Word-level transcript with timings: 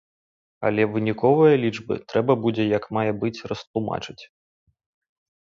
Але 0.69 0.85
выніковыя 0.93 1.59
лічбы 1.65 1.93
трэба 2.13 2.33
будзе 2.47 2.65
як 2.77 2.83
мае 2.99 3.11
быць 3.21 3.43
растлумачыць. 3.53 4.19